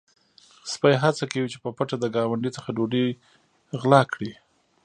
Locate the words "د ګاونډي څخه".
1.99-2.69